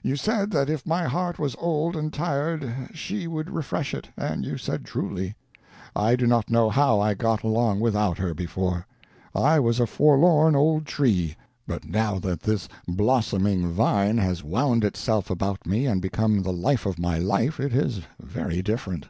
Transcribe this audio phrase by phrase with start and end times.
[0.00, 4.44] You said that if my heart was old and tired she would refresh it, and
[4.44, 5.34] you said truly.
[5.96, 8.86] I do not know how I got along without her, before.
[9.34, 11.34] I was a forlorn old tree,
[11.66, 16.86] but now that this blossoming vine has wound itself about me and become the life
[16.86, 19.06] of my life, it is very different.